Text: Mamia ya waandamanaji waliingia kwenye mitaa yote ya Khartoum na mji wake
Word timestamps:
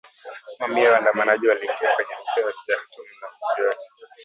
Mamia 0.59 0.83
ya 0.87 0.91
waandamanaji 0.93 1.47
waliingia 1.47 1.91
kwenye 1.95 2.11
mitaa 2.19 2.41
yote 2.41 2.71
ya 2.71 2.77
Khartoum 2.77 3.07
na 3.21 3.27
mji 3.27 3.61
wake 3.63 3.83